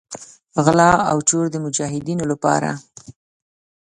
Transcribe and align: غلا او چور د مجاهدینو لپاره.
غلا 0.65 0.91
او 1.11 1.17
چور 1.29 1.45
د 1.51 1.55
مجاهدینو 1.65 2.23
لپاره. 2.31 2.69